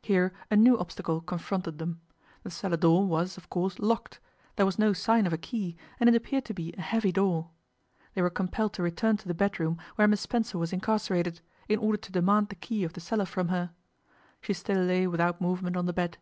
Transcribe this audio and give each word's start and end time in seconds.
Here 0.00 0.32
a 0.50 0.56
new 0.56 0.78
obstacle 0.78 1.20
confronted 1.20 1.76
them. 1.76 2.00
The 2.44 2.50
cellar 2.50 2.78
door 2.78 3.04
was, 3.06 3.36
of 3.36 3.50
course, 3.50 3.78
locked; 3.78 4.20
there 4.56 4.64
was 4.64 4.78
no 4.78 4.94
sign 4.94 5.26
of 5.26 5.34
a 5.34 5.36
key, 5.36 5.76
and 6.00 6.08
it 6.08 6.14
appeared 6.14 6.46
to 6.46 6.54
be 6.54 6.72
a 6.72 6.80
heavy 6.80 7.12
door. 7.12 7.50
They 8.14 8.22
were 8.22 8.30
compelled 8.30 8.72
to 8.72 8.82
return 8.82 9.18
to 9.18 9.28
the 9.28 9.34
bedroom 9.34 9.76
where 9.96 10.08
Miss 10.08 10.22
Spencer 10.22 10.56
was 10.56 10.72
incarcerated, 10.72 11.42
in 11.68 11.78
order 11.78 11.98
to 11.98 12.10
demand 12.12 12.48
the 12.48 12.54
key 12.54 12.84
of 12.84 12.94
the 12.94 13.00
cellar 13.02 13.26
from 13.26 13.48
her. 13.48 13.70
She 14.40 14.54
still 14.54 14.80
lay 14.82 15.06
without 15.06 15.42
movement 15.42 15.76
on 15.76 15.84
the 15.84 15.92
bed. 15.92 16.16